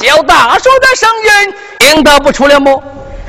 [0.00, 2.82] 小大叔的声音听得不出了么？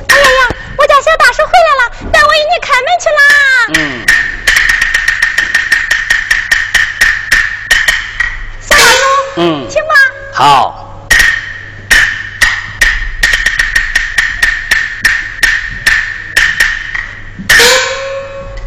[0.08, 3.22] 哎呀呀，我家小大叔回来了，带我给你开门去啦。
[3.74, 4.02] 嗯。
[8.62, 9.02] 小大叔。
[9.36, 9.68] 嗯。
[9.68, 9.94] 请吧。
[10.32, 10.98] 好。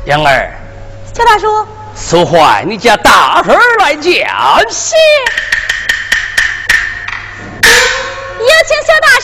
[0.05, 0.53] 杨儿，
[1.11, 4.29] 小大叔，速唤你家大婶来见。
[4.69, 4.93] 是，
[8.65, 9.14] 有请小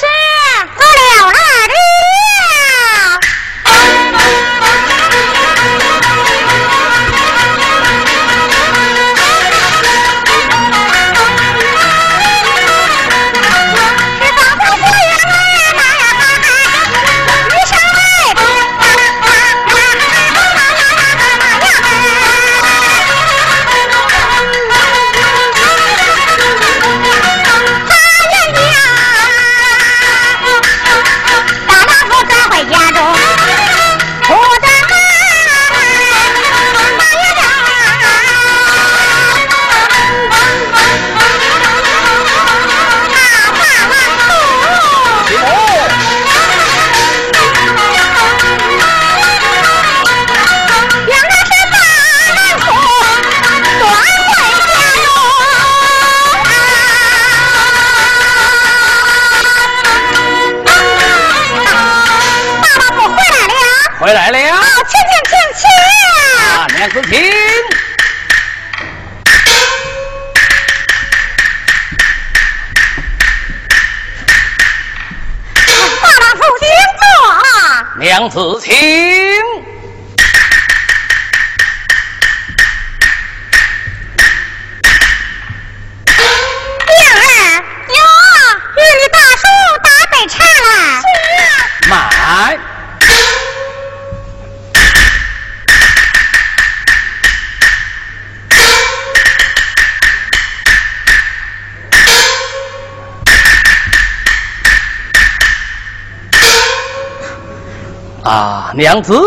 [108.24, 109.20] 啊，娘子，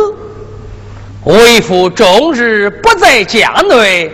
[1.24, 4.10] 为父终日不在家内，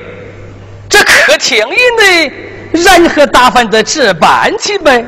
[0.89, 2.33] 这客厅以内
[2.73, 5.05] 任何打饭的这般去呗？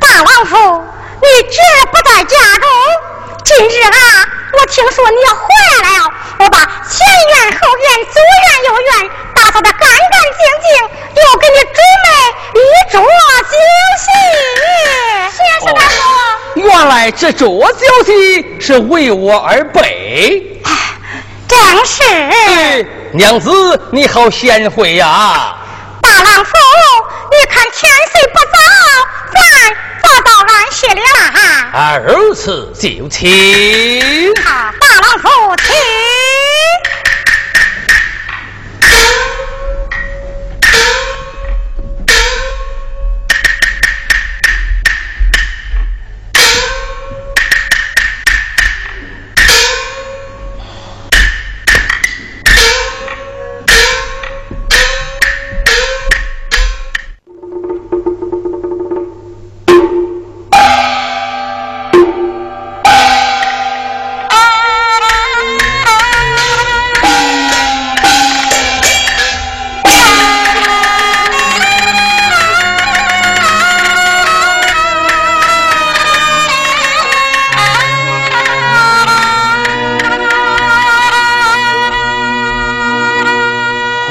[0.00, 0.56] 大王府，
[1.20, 1.58] 你绝
[1.92, 2.68] 不在家中？
[3.44, 5.44] 今日啊，我听说你要回
[5.82, 9.88] 来了，我把前院、后院、左院、右院打扫的干干
[10.38, 10.66] 净净，
[11.22, 12.06] 又给你准备
[12.60, 12.62] 一
[12.92, 13.54] 桌酒
[13.98, 14.06] 席。
[15.36, 15.94] 先生大叔。
[16.54, 20.60] 原来这桌酒席是为我而备。
[21.48, 22.86] 正是。
[23.12, 23.50] 娘子，
[23.92, 25.56] 你好贤惠呀！
[26.16, 26.50] 大郎夫，
[27.30, 28.56] 你看天色不早，
[29.34, 29.38] 咱
[30.02, 31.02] 早到俺歇了
[31.74, 34.32] 二次就请。
[34.42, 35.66] 大郎夫，请。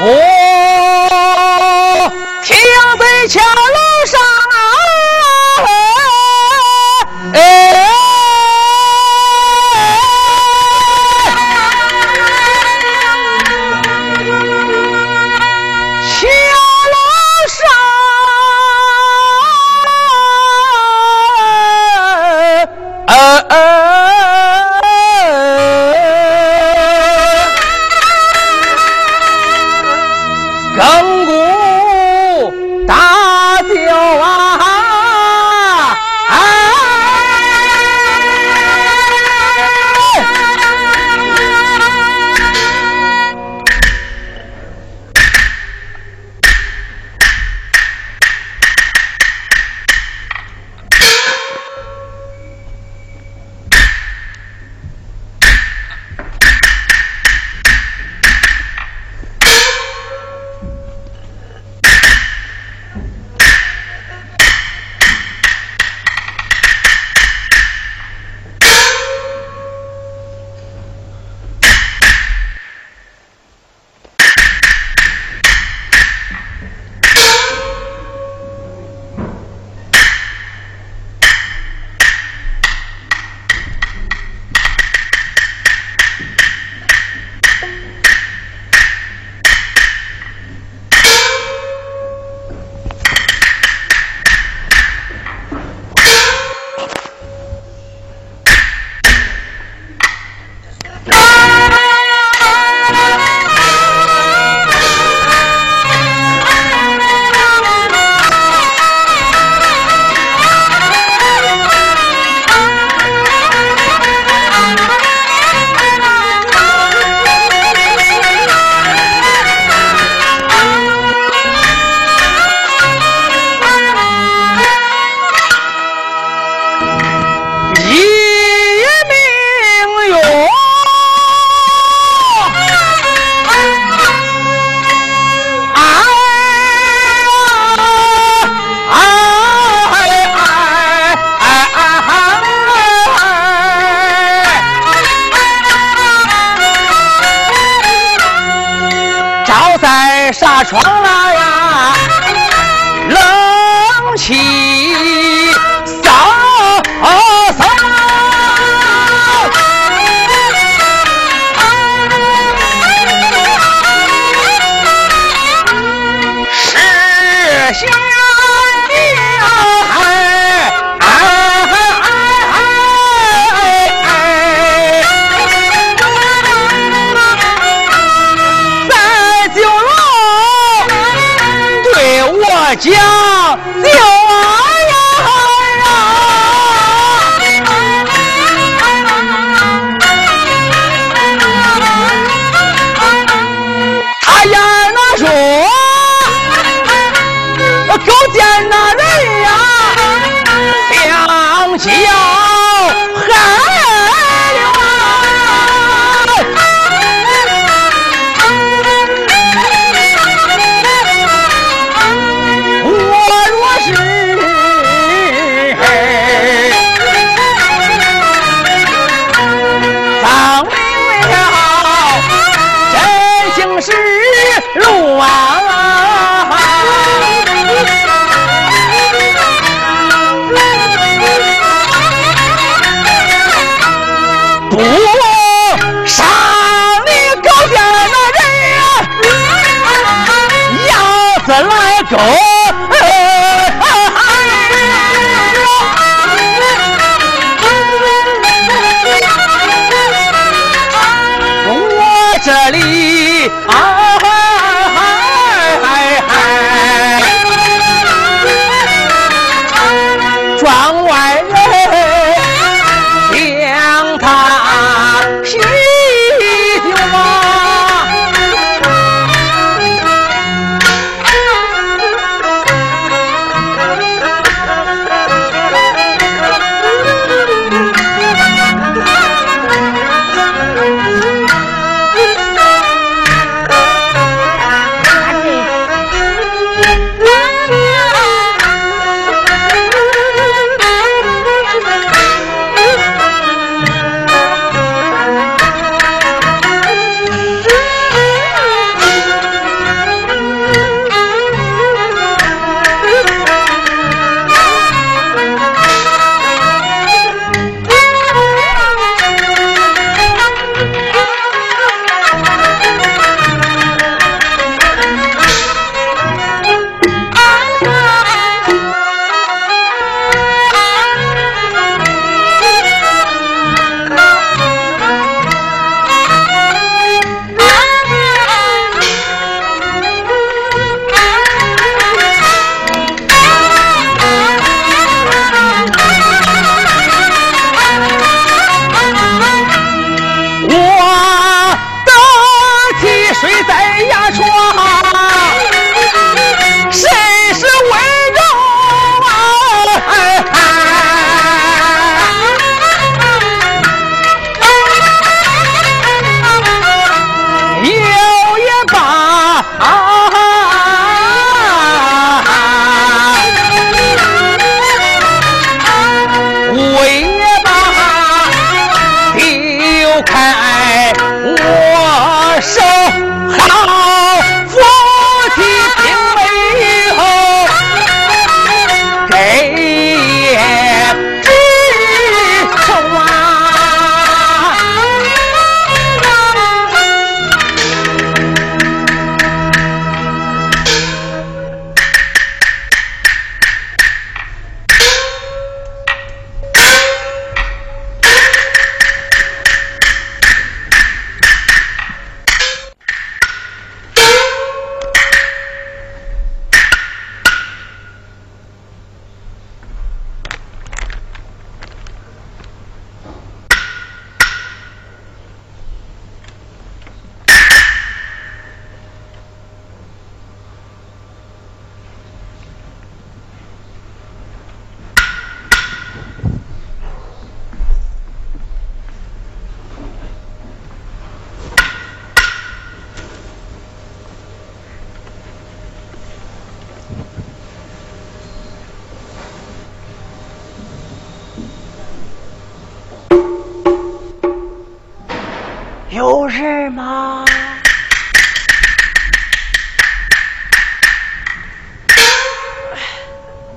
[0.08, 0.12] 我
[2.44, 2.56] 听
[2.96, 3.55] 得敲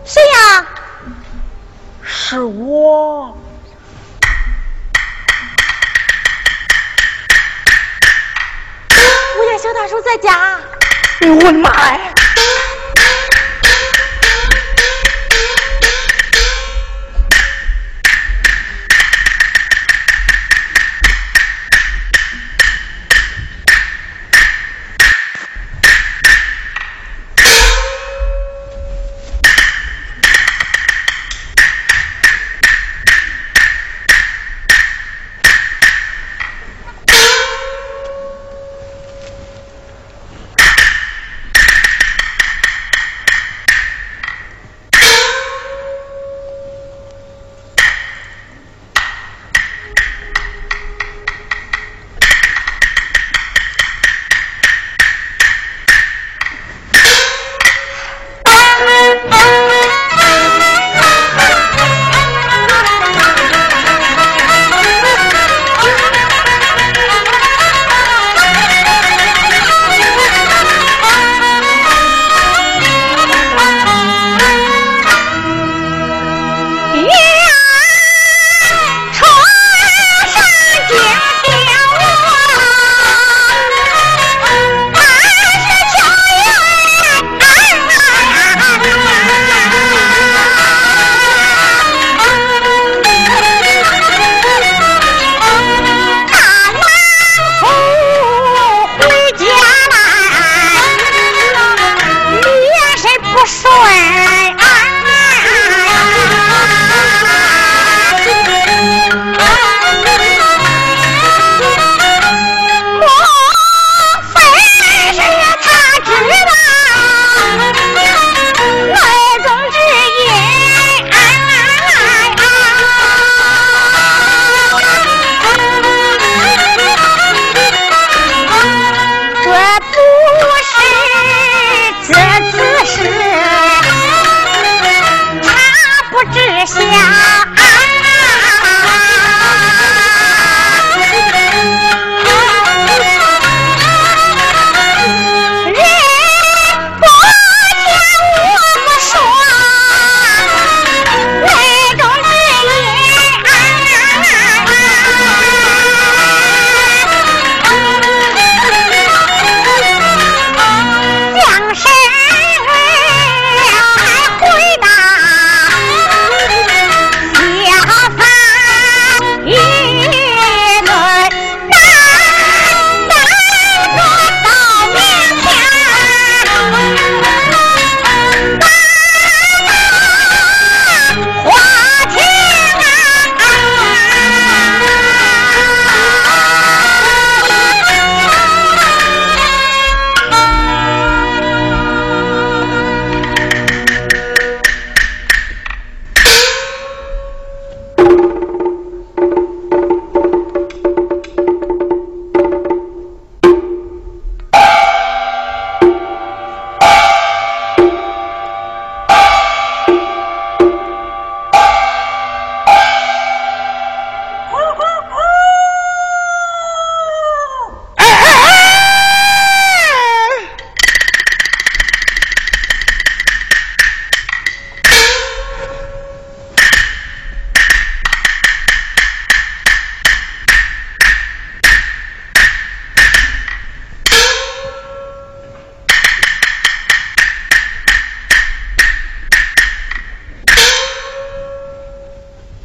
[0.06, 0.66] 谁呀？
[2.02, 3.38] 是我。
[9.38, 10.58] 我家小大叔在家。
[11.20, 11.99] 哎呦我的妈呀！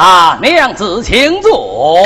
[0.00, 2.00] 啊，娘子，请坐。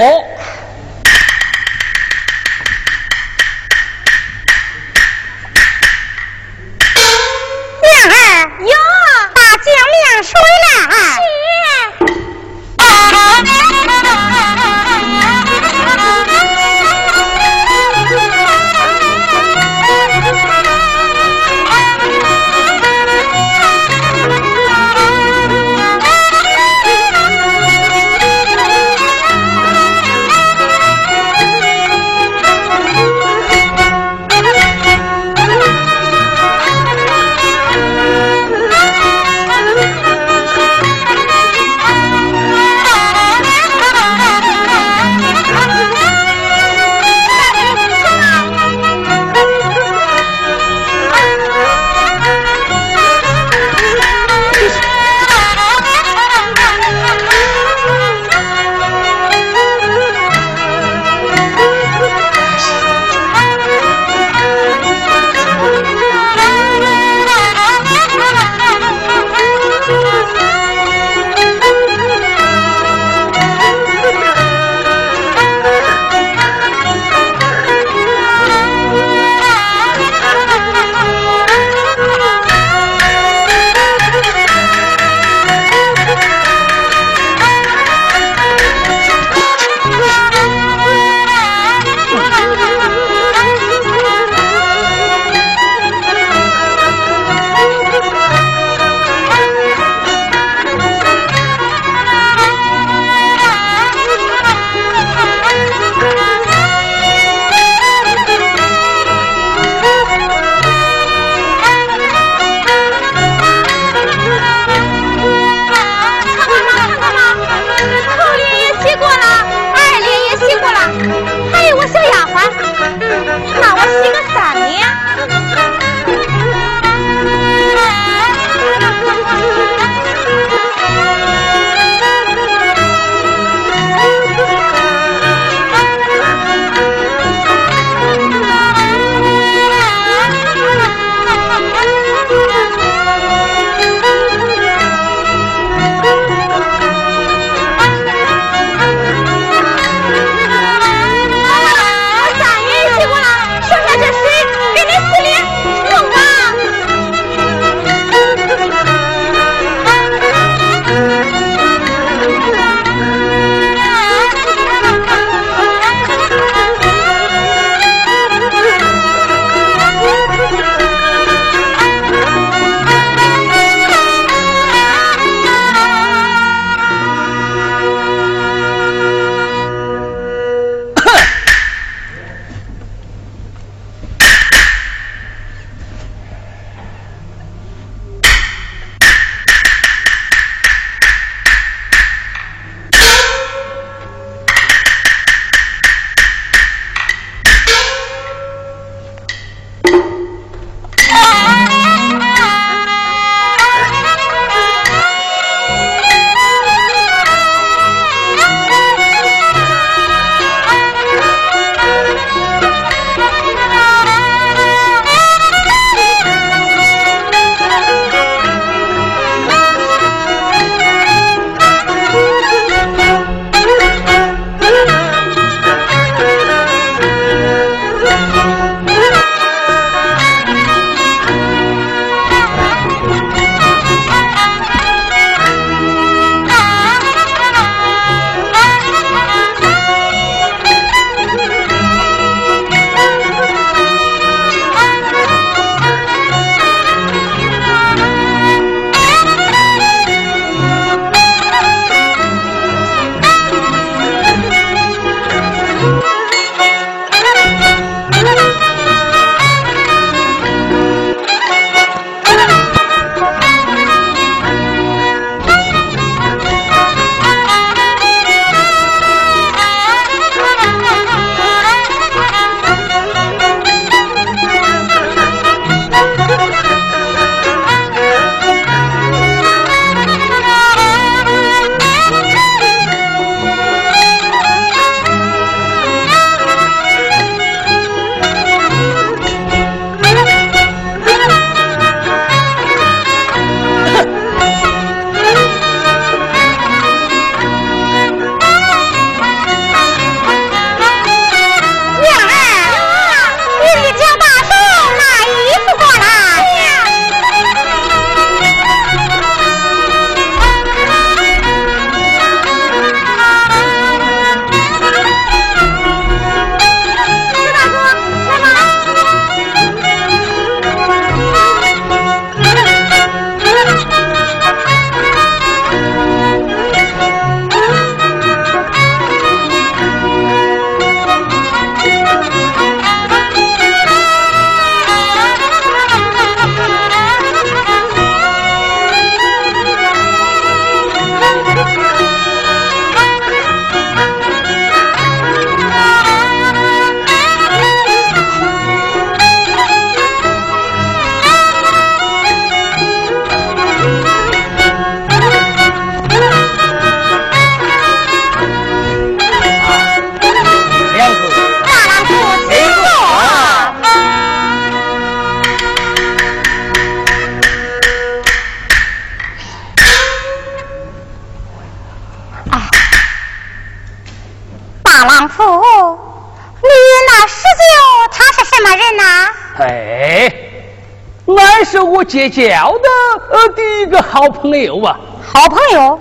[381.94, 382.88] 我结交的
[383.30, 384.98] 呃第一个好朋友啊。
[385.24, 386.00] 好朋友，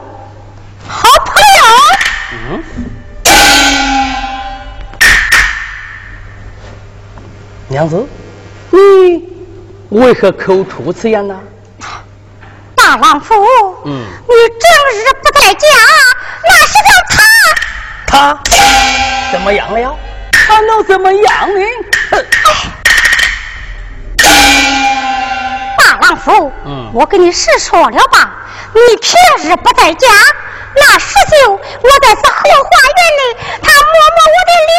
[0.88, 1.64] 好朋友。
[2.32, 2.64] 嗯。
[7.68, 8.08] 娘子，
[8.72, 9.24] 你
[9.90, 11.40] 为何口出此言呢？
[12.76, 13.36] 大王府，
[13.86, 14.66] 嗯，你整
[15.00, 15.68] 日不在家，
[16.44, 16.90] 那是叫
[18.08, 18.34] 他？
[18.34, 19.96] 他怎么样了？
[20.32, 21.62] 他能怎么样呢？
[26.14, 28.32] 大王府，嗯，我跟你实说了吧，
[28.74, 30.08] 你平日不在家，
[30.76, 33.22] 那十九我在这后花园里，
[33.62, 34.76] 他摸摸我的脸，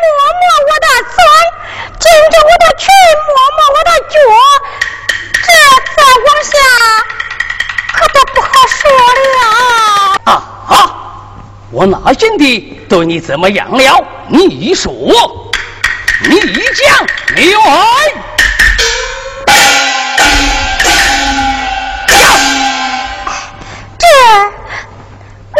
[0.00, 0.06] 摸
[0.38, 1.18] 摸我的嘴。
[1.98, 2.86] 紧着我的裙，
[3.26, 4.14] 摸摸我的脚，
[5.42, 5.46] 这
[5.96, 6.54] 再往下
[7.92, 8.78] 可都不好说
[9.34, 9.38] 了。
[10.24, 10.30] 啊
[10.68, 10.70] 啊！
[11.72, 14.04] 我哪见的对你怎么样了？
[14.28, 14.92] 你一说，
[16.22, 18.35] 你一讲，你来。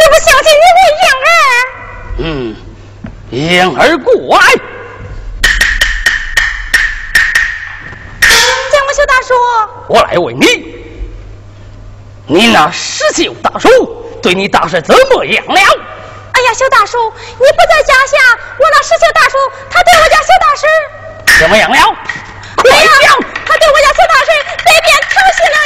[0.09, 1.29] 不相信你会婴儿。
[2.19, 2.57] 嗯，
[3.31, 4.43] 婴儿过来。
[9.89, 10.47] 我来问你，
[12.27, 13.69] 你那十九大叔
[14.21, 15.61] 对你倒是怎么样了？
[16.33, 18.19] 哎呀，小大叔，你不在家下，
[18.59, 19.39] 我那十九大叔
[19.71, 20.69] 他对我家小大婶
[21.39, 21.77] 怎么样了？
[22.57, 23.17] 快讲！
[23.47, 25.57] 他对我家小大婶被变调戏了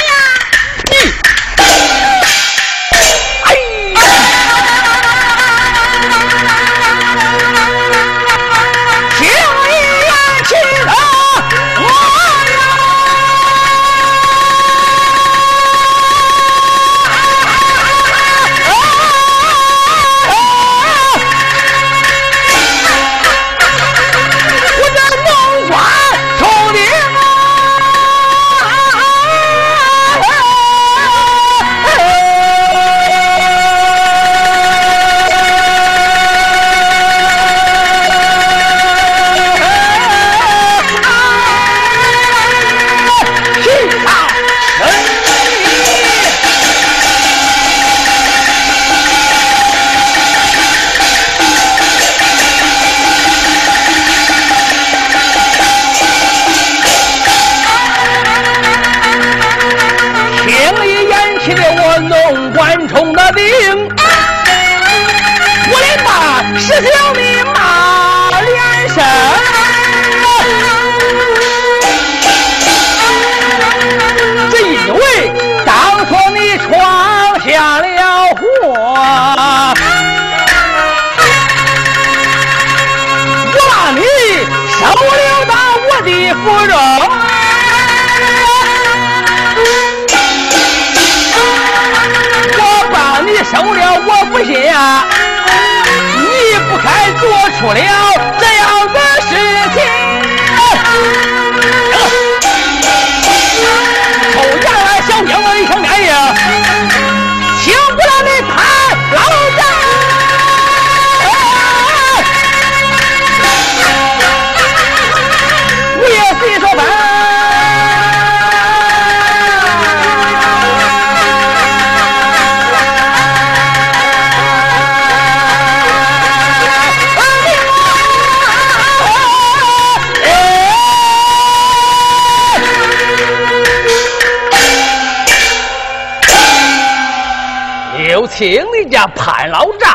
[138.41, 139.87] 请你家潘老丈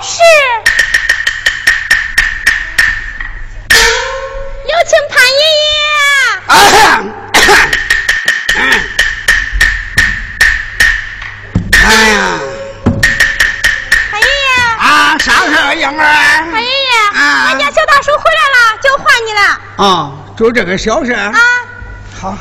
[0.00, 0.22] 是，
[3.74, 5.68] 有请潘爷爷。
[6.46, 6.54] 哎
[12.12, 12.38] 呀，
[14.12, 15.92] 潘爷爷啊，啥事儿，英儿？
[16.52, 16.70] 潘爷爷，
[17.16, 19.40] 俺家小大叔回来了，就换你了。
[19.84, 21.34] 啊，就这个小事啊，
[22.16, 22.38] 好。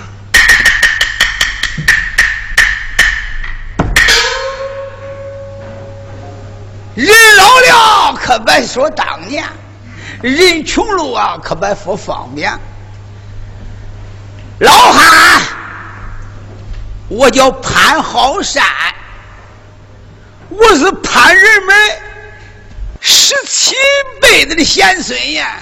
[8.40, 9.44] 别说当年，
[10.22, 12.52] 人穷路啊可别说方便。
[14.60, 15.44] 老汉，
[17.10, 18.64] 我叫潘好山，
[20.50, 21.74] 我是潘仁美
[23.00, 23.76] 十七
[24.22, 25.58] 辈子的贤孙呀。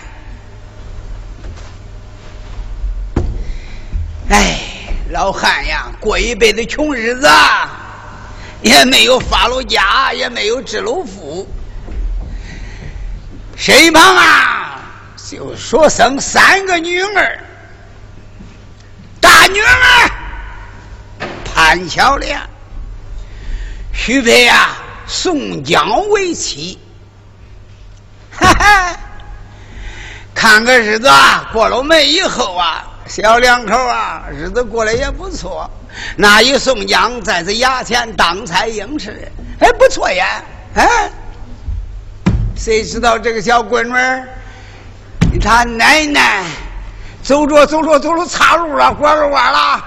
[4.29, 4.59] 哎，
[5.11, 7.29] 老汉呀，过一辈子穷日子。
[8.61, 11.47] 也没有发了家，也没有致了富。
[13.55, 14.81] 身旁啊，
[15.29, 17.39] 就说生三个女儿，
[19.21, 20.11] 大女儿
[21.45, 22.39] 潘小莲，
[23.93, 24.77] 许配啊
[25.07, 26.77] 宋江为妻。
[28.37, 28.97] 哈哈，
[30.35, 35.71] 看个日子啊，过了门以后啊，小两口啊，日子过得也不错。
[36.17, 39.31] 那一宋江在这衙前当差应试，
[39.61, 40.43] 哎，不错呀，
[40.75, 41.09] 哎。
[42.55, 44.27] 谁知道这个小闺女儿，
[45.41, 46.43] 他奶奶
[47.21, 49.83] 走着走着走着岔路了，拐了弯了，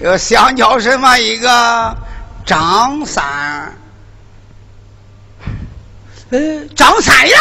[0.00, 1.96] 又想叫什么一个
[2.44, 3.22] 张三，
[6.30, 7.38] 呃，张三呀，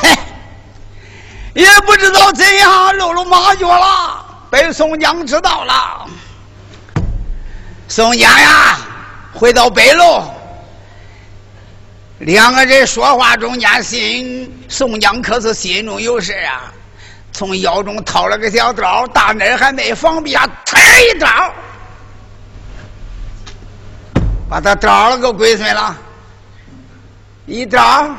[0.00, 0.08] 嘿，
[1.54, 6.06] 也不知道怎样露了马脚了，被宋江知道了。
[7.86, 8.78] 宋江呀，
[9.32, 10.34] 回到北楼。
[12.18, 16.72] 两个人说话中间，心宋江可是心中有事啊！
[17.30, 21.28] 从腰中掏了个小刀，大妮还没防备啊，呲一刀，
[24.50, 25.96] 把他刀了个龟孙了。
[27.46, 28.10] 一刀，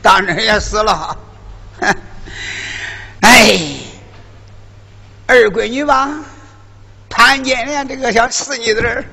[0.00, 1.18] 大妮也死了。
[3.20, 3.58] 哎，
[5.26, 6.08] 二闺女吧，
[7.08, 9.04] 潘金莲这个小死女子。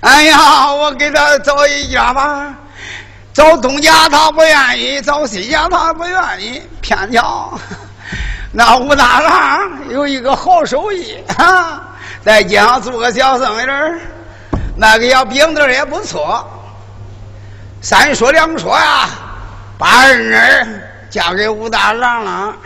[0.00, 2.54] 哎呀，我给他找一家吧，
[3.32, 7.58] 找东家他不愿意，找西家他不愿意，偏巧
[8.52, 11.82] 那武大郎有一个好手艺啊，
[12.24, 14.00] 在街上做个小生意人，
[14.76, 16.46] 那个小饼子也不错。
[17.80, 19.08] 三说两说呀，
[19.78, 20.34] 把二女
[21.10, 22.56] 嫁给武大郎了。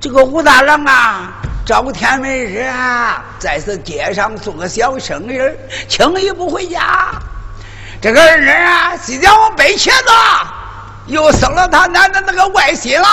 [0.00, 1.32] 这个武大郎啊。
[1.68, 5.38] 找天没日啊，在这街上做个小生意，
[5.86, 7.10] 轻易不回家。
[8.00, 10.10] 这个儿啊，即将我背茄子，
[11.08, 13.06] 又生了他奶奶那个外心了。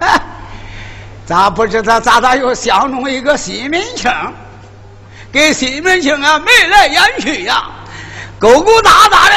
[0.00, 0.20] 哎，
[1.24, 4.12] 咋不知道咋咋又相中一个西门庆？
[5.30, 7.66] 给西门庆啊眉来眼去呀，
[8.36, 9.36] 勾勾搭搭的，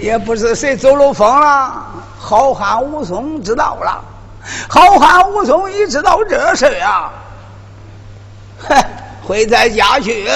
[0.00, 1.86] 也不知谁走漏风了。
[2.20, 4.04] 好汉武松知道了。
[4.68, 7.10] 好汉武松一知道这事啊，
[8.68, 8.76] 哼，
[9.22, 10.28] 回在家去。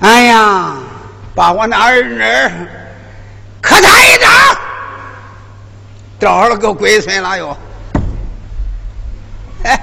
[0.00, 0.74] 哎呀，
[1.34, 2.22] 把我那儿女
[3.60, 4.30] 可他一掌，
[6.18, 7.56] 招了个龟孙了又。
[9.64, 9.78] 哎，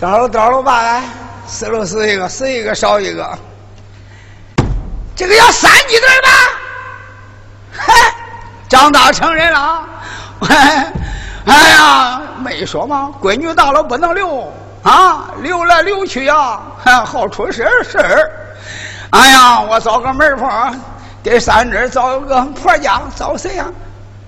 [0.00, 1.02] 找了找了吧，
[1.46, 3.38] 死了死一个，死一个少一个。
[5.16, 6.28] 这个要三级子吧？
[7.72, 8.14] 嗨，
[8.68, 9.88] 长大成人了。
[11.46, 13.10] 哎呀，没说吗？
[13.20, 18.30] 闺女大了不能留啊，留来留去呀，还 好出事事儿。
[19.10, 20.48] 哎呀，我找个媒婆，
[21.22, 23.66] 给三侄找个婆家，找谁呀？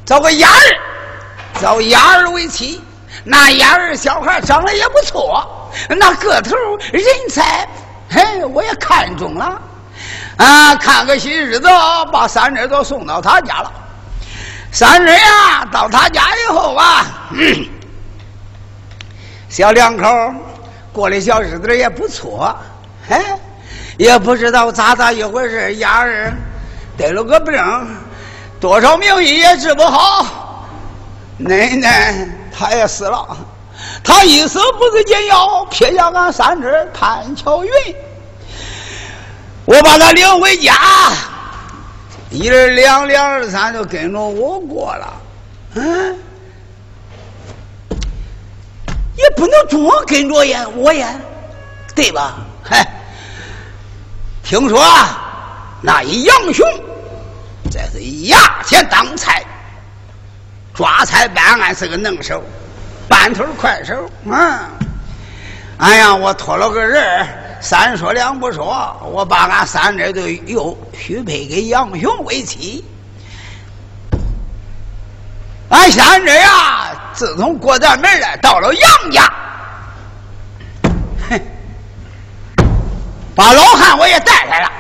[0.05, 2.83] 找个丫儿，找丫儿为妻。
[3.23, 6.55] 那丫儿小孩长得也不错，那个头
[6.93, 7.67] 人才，
[8.11, 9.61] 嘿，我也看中了。
[10.37, 11.69] 啊，看个新日子，
[12.13, 13.73] 把三侄都送到他家了。
[14.75, 17.07] 三人呀，到他家以后啊，
[19.49, 20.05] 小两口
[20.93, 22.53] 过的小日子也不错，
[23.09, 23.39] 哎，
[23.97, 26.33] 也不知道咋咋一回事，丫儿
[26.97, 27.55] 得了个病，
[28.59, 30.67] 多少名医也治不好，
[31.39, 33.25] 奶奶他也死了，
[34.03, 37.71] 他一死不是紧要，撇下俺三侄潘巧云，
[39.67, 40.75] 我把他领回家。
[42.35, 45.23] 一二两，两二三，就跟着我过了，
[45.77, 46.19] 嗯，
[49.17, 51.15] 也不能总跟着呀，我呀，
[51.95, 52.39] 对吧？
[52.61, 52.85] 嗨，
[54.43, 54.85] 听说
[55.81, 56.67] 那一杨雄
[57.71, 59.41] 这是衙前当差，
[60.75, 62.43] 抓差办案是个能手，
[63.09, 64.59] 半头快手，嗯，
[65.79, 67.29] 哎呀，我托了个人
[67.65, 72.85] 三说两不说，我把俺三侄就又许配给杨雄为妻。
[75.71, 79.33] 俺三侄呀，自从过咱门来，到了杨家，
[81.31, 81.41] 哼，
[83.35, 84.71] 把老汉我也带来了。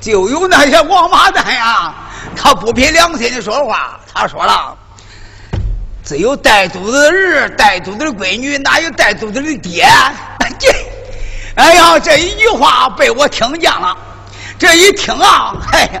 [0.00, 1.92] 就有那些王八蛋呀，
[2.36, 4.78] 他不凭良心的说话，他说了。
[6.06, 9.84] 只有带肚子的儿，带肚子的闺女，哪有带肚子的爹？
[10.56, 10.68] 这
[11.56, 13.96] 哎呀，这一句话被我听见了。
[14.56, 16.00] 这一听啊， 哎，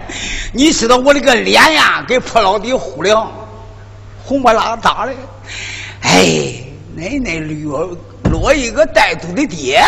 [0.52, 3.28] 你知道我这个脸呀，给破老底糊了，
[4.24, 5.12] 红不拉大的。
[6.02, 6.54] 哎，
[6.94, 7.90] 奶奶落
[8.30, 9.84] 落一个带肚的爹，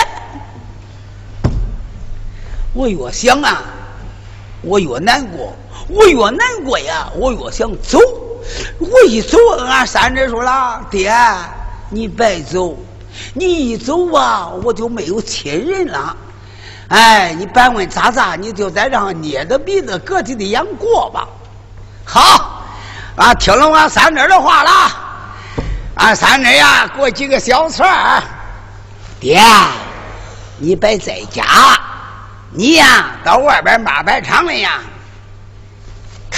[2.75, 3.63] 我越想啊，
[4.63, 5.55] 我越难过，
[5.89, 8.01] 我越难过呀，我越想走。
[8.79, 11.15] 我一走，俺三侄说了：“爹，
[11.91, 12.77] 你别走，
[13.35, 16.17] 你一走啊，我就没有亲人了。
[16.89, 21.29] 哎，你别问咋咋，你就在这捏着鼻子咯叽的养过吧。”
[22.05, 22.65] 好，
[23.17, 24.71] 俺听了俺三侄的话了，
[25.97, 28.23] 俺三侄呀，给我几个小菜儿。
[29.21, 29.43] 爹，
[30.57, 31.45] 你别在家，
[32.51, 34.81] 你呀到外边马白场里呀，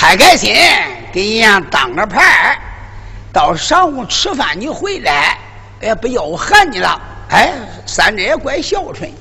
[0.00, 0.56] 开开心，
[1.12, 2.58] 给人家当个牌儿。
[3.34, 5.38] 到晌午吃饭你回来，
[5.78, 6.98] 也不要我喊你了。
[7.28, 7.52] 哎，
[7.84, 9.12] 三侄也怪孝顺。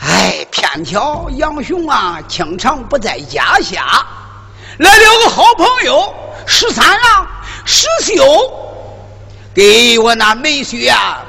[0.00, 4.06] 哎，偏巧杨雄啊，经常不在家下。
[4.78, 6.14] 来了个好朋友，
[6.46, 7.26] 十三郎
[7.64, 8.14] 石秀，
[9.52, 11.20] 给我那妹婿啊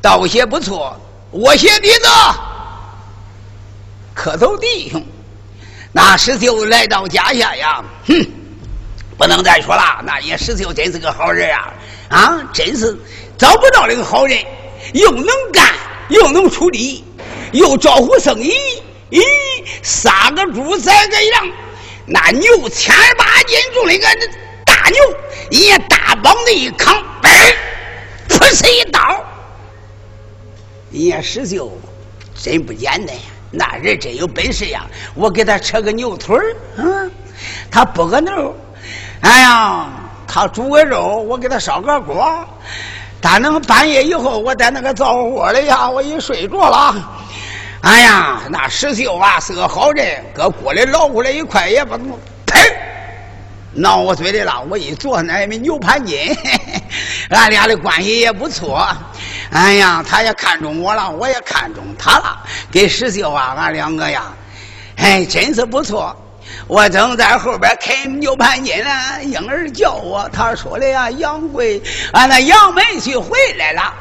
[0.00, 0.98] 道谢不错。
[1.30, 2.08] 我谢弟子，
[4.14, 5.04] 磕头弟兄。
[5.92, 8.26] 那石秀来到家下呀，哼，
[9.18, 10.00] 不能再说了。
[10.06, 11.72] 那也石秀真是个好人啊，
[12.08, 12.96] 啊，真是
[13.36, 14.38] 找不到那个好人，
[14.94, 15.74] 又能干
[16.08, 17.04] 又能出力，
[17.52, 18.52] 又招呼生意，
[19.10, 19.20] 咦，
[19.82, 21.50] 杀个猪宰个羊。
[22.06, 24.06] 那牛千八斤重的个
[24.64, 24.98] 大牛，
[25.50, 27.54] 人家大膀子一扛，嘣，
[28.28, 29.24] 噗呲一刀。
[30.92, 31.76] 人家石秀
[32.40, 34.86] 真不简单呀，那人真有本事呀！
[35.14, 37.10] 我给他扯个牛腿儿，嗯，
[37.70, 38.54] 他剥个牛，
[39.22, 39.88] 哎呀，
[40.26, 42.46] 他煮个肉，我给他烧个锅。
[43.20, 46.94] 他能半夜以后，我在那个灶火窝里呀，我一睡着了。
[47.82, 52.60] 哎呀，那石秀啊是个好人，搁锅里捞过来一块也不怎么，呸，
[53.72, 54.64] 闹我嘴里了。
[54.70, 56.34] 我一坐那也没牛盘筋，
[57.30, 58.86] 俺俩的关系也不错。
[59.50, 62.42] 哎呀，他也看中我了，我也看中他了。
[62.70, 64.24] 给石秀啊，俺两个呀，
[64.96, 66.16] 哎，真是不错。
[66.66, 68.90] 我正在后边啃牛盘筋呢，
[69.22, 71.80] 婴儿叫我，他说的呀，杨贵，
[72.12, 73.94] 俺那杨梅去回来了。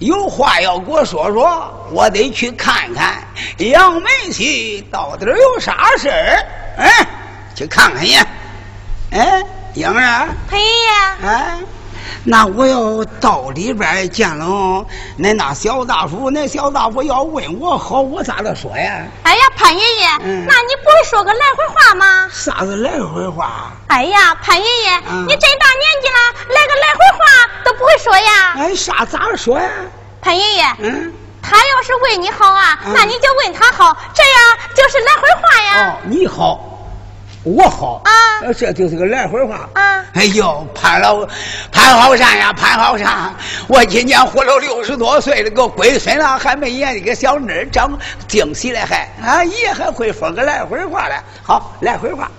[0.00, 3.22] 有话要给我说说，我得去看看
[3.58, 6.46] 杨梅去到底有啥事儿。
[6.78, 7.06] 哎，
[7.54, 8.16] 去看看去。
[9.10, 9.42] 哎，
[9.74, 11.58] 英儿，裴爷爷，哎，
[12.24, 14.84] 那我要到里边见了
[15.18, 19.04] 恁那小大夫，那小大夫要问我好，我咋的说呀？
[19.22, 22.28] 哎呀，潘爷爷，嗯那你不会说个来回话吗？
[22.32, 23.72] 啥子来回话？
[23.88, 28.54] 哎呀，潘爷爷，嗯你真大年纪了，来个来回话都不会说呀？
[28.56, 29.68] 哎，啥咋说呀？
[30.20, 35.88] 潘爷爷，嗯，他要是为你好啊，嗯那你就问他好，这样就是来回话呀。
[35.88, 36.73] 哦，你好，
[37.44, 38.10] 我好啊
[38.42, 39.68] 呃这就是个来回话。
[39.74, 41.26] 啊，哎呦，潘老
[41.70, 43.34] 潘好山呀，潘好山！
[43.68, 51.22] 我今年活了六十多岁了，个龟孙了还没演一个小妮儿长惊喜了还啊爷还会说个来回话了。
[51.42, 52.30] 好，来回话，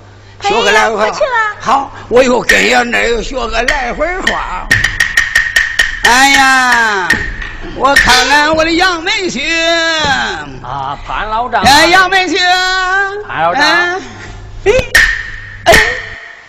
[0.41, 1.05] 哎说个来回话。
[1.05, 4.67] 我去了好，我又跟小妮儿又学个来回话。
[6.03, 7.07] 哎呀，
[7.75, 9.39] 我看看我的杨梅婿。
[10.63, 12.37] 啊，潘老丈，哎，杨梅婿。
[13.27, 13.99] 潘老丈哎
[14.65, 14.71] 哎
[15.65, 15.73] 哎，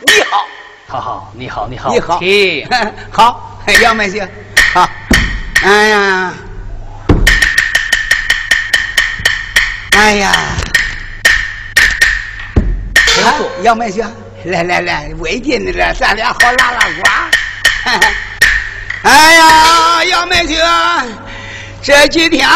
[0.00, 0.46] 你好。
[0.88, 2.66] 好好，你好，你好，你好请，
[3.10, 4.26] 好，杨梅婿，
[4.72, 4.88] 好，
[5.62, 6.32] 哎呀，
[9.96, 10.32] 哎呀，
[13.62, 14.06] 杨梅婿，
[14.44, 17.02] 来来来，围巾的了，咱俩好拉拉呱。
[19.02, 20.64] 哎呀，杨梅姐，
[21.82, 22.48] 这几天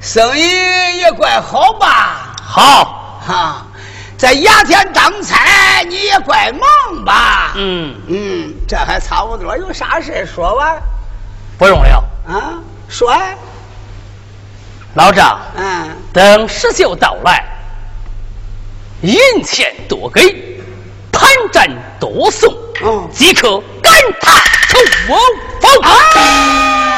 [0.00, 2.34] 生意也怪好吧？
[2.42, 3.66] 好，哈，
[4.18, 7.52] 在衙田当差，你也怪忙吧？
[7.54, 10.76] 嗯，嗯，这还差不多，有啥事说吧？
[11.56, 12.58] 不用了，啊，
[12.88, 13.16] 说，
[14.94, 17.44] 老张，嗯，等石秀到来，
[19.02, 20.60] 银钱多给，
[21.12, 21.68] 盘缠
[22.00, 22.52] 多送，
[22.82, 23.08] 哦。
[23.12, 24.32] 即可赶他
[24.66, 25.16] 出我
[25.60, 26.97] 房。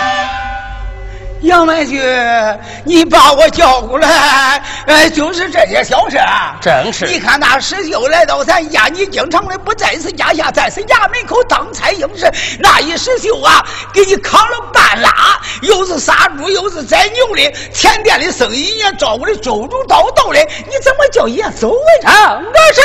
[1.43, 6.57] 杨梅婿，你把我叫过来，呃，就是这些小事啊。
[6.61, 12.31] 正是你看那石秀来到咱家，你经常的不在是家下，在是衙门口当差应是。
[12.59, 21.73] 那一石秀啊，给你扛了半拉，又是杀猪又是宰牛的，前店的生意也照顾的周周到到的，你怎么叫爷走
[22.05, 22.13] 啊？
[22.13, 22.83] 啊，我是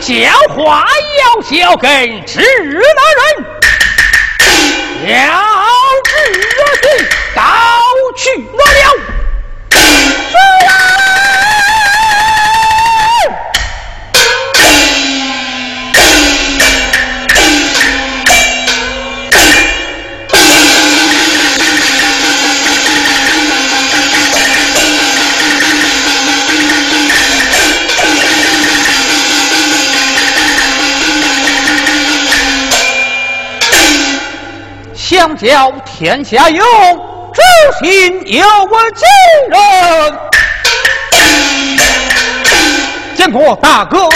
[0.00, 0.86] 讲话
[1.18, 3.44] 要交跟知的人，
[5.08, 5.47] 要
[35.38, 36.64] 叫天下有，
[37.32, 37.40] 知
[37.80, 39.04] 心有我几
[39.48, 40.18] 人？
[43.14, 44.08] 见过大哥，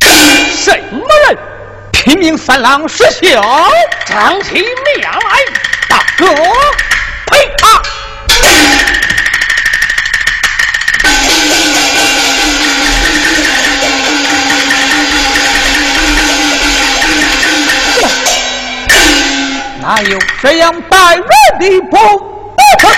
[0.00, 1.38] 什么人？
[1.92, 3.38] 平民三郎石秀，
[4.06, 4.72] 长起面
[5.02, 5.10] 来，
[5.90, 6.26] 大哥，
[7.26, 7.46] 呸！
[7.62, 7.82] 啊！
[19.94, 21.26] 哪有这样待人
[21.60, 22.90] 的不不成？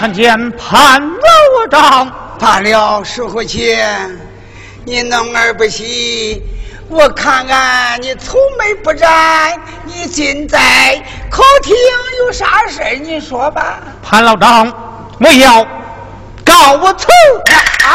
[0.00, 3.78] 看见潘老丈，罢了，石虎旗，
[4.84, 6.42] 你弄而不喜，
[6.88, 11.00] 我看看你愁眉不展，你今在
[11.30, 11.76] 客厅
[12.18, 13.78] 有啥事儿你说吧。
[14.02, 14.66] 潘老丈，
[15.20, 15.64] 我要
[16.48, 17.06] 告我辞。
[17.84, 17.92] 啊！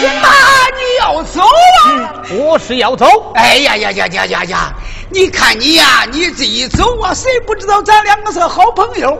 [0.00, 0.28] 你妈，
[0.76, 2.12] 你要走啊？
[2.30, 3.06] 我是要走。
[3.34, 4.72] 哎呀呀呀呀呀呀！
[5.10, 9.18] 你看你呀，你这一走啊，谁不知道咱两个是好朋友？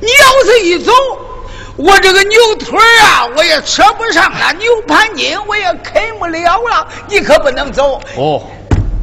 [0.00, 0.92] 你要是一走，
[1.76, 6.86] 我这个牛腿啊，我也扯不上了；牛盘筋我也啃不了了。
[7.08, 8.00] 你可不能走。
[8.16, 8.42] 哦，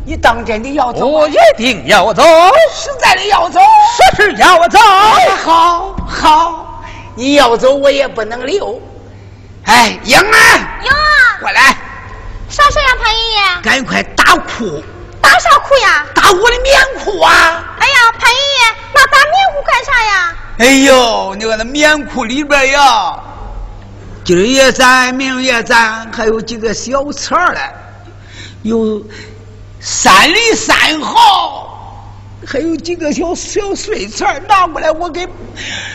[0.05, 1.05] 你当真的要走？
[1.05, 2.23] 我一定要走，
[2.73, 3.59] 实在的要走，
[4.17, 4.79] 说是要走。
[5.43, 6.62] 好，好，
[7.15, 8.81] 你要走我也不能留。
[9.65, 10.91] 哎，英儿，哟，
[11.39, 11.77] 过来，
[12.49, 13.61] 啥事呀，潘爷爷？
[13.63, 14.83] 赶快打裤，
[15.21, 16.05] 打啥裤呀？
[16.13, 17.63] 打我的棉裤啊！
[17.79, 20.35] 哎呀，潘爷爷，那打棉裤干啥呀？
[20.59, 23.17] 哎呦，你看那棉裤里边呀，
[24.25, 27.59] 今儿也攒，明儿也攒，还有几个小钱儿嘞，
[28.63, 29.01] 有
[29.79, 31.72] 三里三毫，
[32.45, 35.27] 还有几个小小碎钱儿拿过来，我给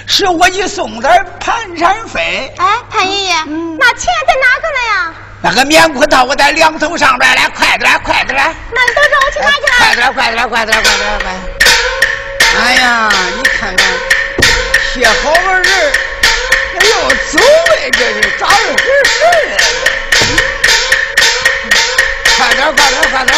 [0.06, 2.52] 是我去送点儿盘缠费。
[2.56, 3.34] 哎，潘爷爷，
[3.78, 5.14] 那钱在哪个了呀？
[5.40, 8.52] 那个棉裤套我在两头上边来，快点来，快点来！
[8.72, 11.26] 那你等着，我去拿去快点来，快点来，快点来，快点来，快！
[12.60, 13.86] 哎呀，你看看，
[14.92, 15.68] 写好个人
[16.74, 16.80] 要
[17.10, 17.38] 走
[17.76, 18.54] 哎，这是咋回
[19.04, 19.16] 事？
[22.36, 23.32] 快点，快点，快点！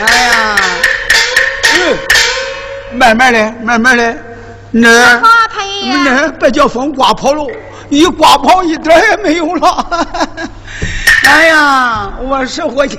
[0.00, 0.82] 哎呀，嗯，
[2.92, 4.16] 慢慢的，慢慢的，
[4.70, 5.96] 那好啊，潘爷爷。
[5.96, 7.46] 那别叫风刮跑了，
[7.88, 10.08] 一刮跑一点也没有了。
[11.26, 12.98] 哎呀，我是伙计，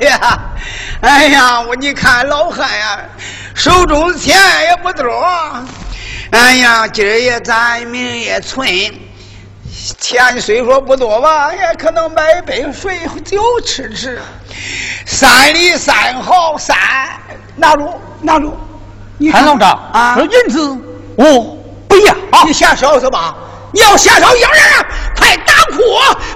[1.01, 2.99] 哎呀，我你看老汉呀，
[3.53, 4.35] 手中钱
[4.69, 5.25] 也不多，
[6.31, 8.67] 哎呀，今儿也攒，明儿也存，
[9.99, 14.19] 钱虽说不多吧，也可能买一杯水酒吃吃。
[15.05, 16.75] 三里三好三，
[17.55, 18.57] 拿住，拿住。
[19.31, 20.77] 潘老张，啊说银子
[21.15, 21.57] 我
[21.87, 22.15] 不要。
[22.45, 23.35] 你下手是吧？
[23.71, 24.85] 你要下手，有人啊！
[25.17, 25.81] 快打库，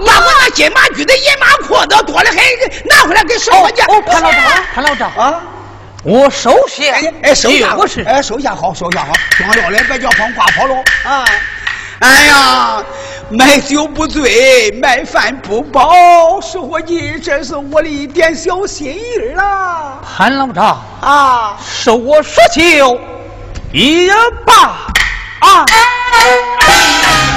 [0.05, 2.37] 把我那金马驹的银马裤子多了很
[2.85, 3.81] 拿回来给收回去。
[3.83, 4.41] 哦，潘老长，
[4.73, 5.41] 潘老长，啊！
[6.03, 6.83] 我收下。
[6.93, 10.75] 哎哎，收下我是哎，收下好，收下好，装料来别叫风刮跑了
[11.05, 11.25] 啊！
[11.99, 12.83] 哎呀，
[13.29, 15.91] 买酒不醉，买饭不饱，
[16.41, 19.99] 石伙计，这是我的一点小心意啦！
[20.17, 22.97] 潘老丈，啊，是我十九
[23.73, 24.09] 也
[24.45, 24.53] 罢
[25.39, 25.65] 啊。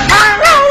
[0.08, 0.61] 潘老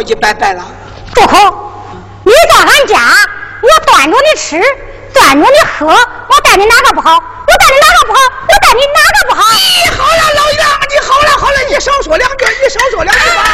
[0.00, 0.64] 唐，石伙计拜拜了。
[1.14, 1.36] 住口！
[2.24, 2.98] 你在俺家，
[3.60, 4.58] 我端着你吃，
[5.12, 7.12] 端着你喝，我带你哪个不好？
[7.12, 8.18] 我带你哪个不好？
[8.48, 9.44] 我带你哪个不好？
[9.52, 13.44] 你好了，老杨，你好了，好了，你少说两句，你少说两句吧。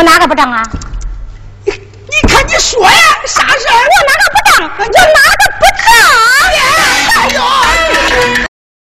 [0.00, 0.62] 我哪个不当啊？
[1.66, 2.96] 你你看你说呀，
[3.26, 3.66] 啥事？
[3.68, 3.74] 我
[4.08, 4.64] 哪个不当？
[4.78, 5.92] 我哪个不当？
[7.20, 8.49] 哎呦！